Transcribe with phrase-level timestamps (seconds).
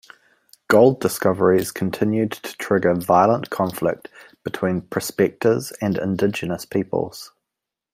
[0.67, 4.07] Gold discoveries continued to trigger violent conflict
[4.43, 7.31] between prospectores and indigenous peoples.